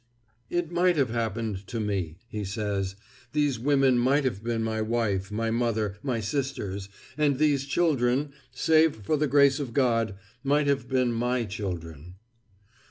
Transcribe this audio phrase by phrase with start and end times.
[0.49, 2.95] "It might have happened to me," he says;
[3.33, 6.89] "these women might have been my wife, my mother, my sisters,
[7.19, 12.15] and these children, save for the grace of God, might have been my children."